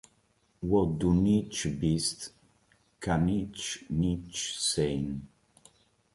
Wo 0.61 0.87
du 0.87 1.13
nicht 1.13 1.79
bist, 1.79 2.33
kann 2.99 3.27
ich 3.29 3.85
nicht 3.89 4.35
sein. 4.59 5.27